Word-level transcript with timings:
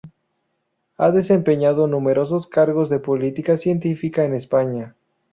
Ha 0.97 1.11
desempeñado 1.11 1.85
numerosos 1.85 2.47
cargos 2.47 2.89
de 2.89 2.97
política 2.97 3.55
científica 3.55 4.23
en 4.25 4.33
España. 4.33 4.95